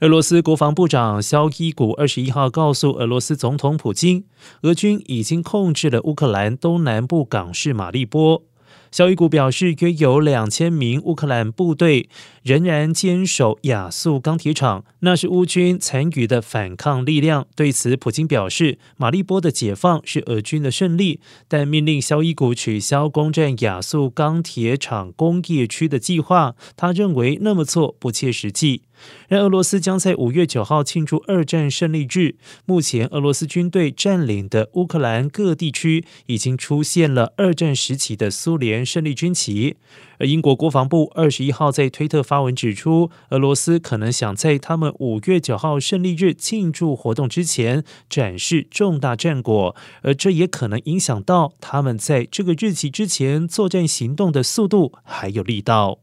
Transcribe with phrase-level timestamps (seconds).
[0.00, 4.24] 俄罗斯国防部长肖伊古二十一号告诉俄罗斯总统普京，
[4.60, 8.42] 俄军已经控制了乌克兰东南部港市马利波。
[8.90, 12.08] 肖伊古表示，约有两千名乌克兰部队
[12.42, 17.46] 仍然坚守亚速钢铁厂，那是乌军残余的反抗力量。
[17.54, 26.54] 对此，普京表示，马利波的解放是俄军的胜利，但命令肖伊古取消攻占亚速钢铁厂工业区的计划。
[26.76, 28.82] 他认为那么做不切实际。
[29.28, 32.36] 而俄罗斯将在五月九号庆祝二战胜利日。
[32.64, 39.76] 目前，俄罗斯军队占领的乌克兰各地区已经出现了二战时期的苏联胜利军旗。
[40.18, 55.98] 而英国国防部二十一号在推特发文指出，俄罗斯可能想在他们五月九号胜利日庆祝活动之前展示重大战果，而这也可能影响到他们在这个日期之前作战行动的速度还有力道。